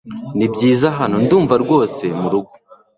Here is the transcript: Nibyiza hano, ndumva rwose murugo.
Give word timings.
Nibyiza 0.37 0.87
hano, 0.99 1.15
ndumva 1.23 1.55
rwose 1.63 2.03
murugo. 2.19 2.51